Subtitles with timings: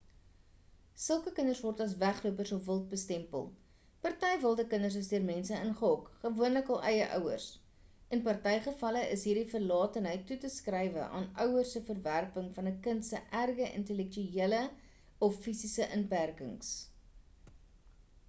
[1.01, 3.43] sulke kinders word as weglopers of wild bestempel.
[4.05, 7.45] party wilde kinders is deur mense ingehok gewoonlik hul eie ouers;
[8.17, 12.81] in party gevalle is hierdie verlatenheid toe te skrywe aan ouers se verwerping van 'n
[12.89, 14.63] kind se erge intellektuele
[15.29, 16.73] of fisiese inperkings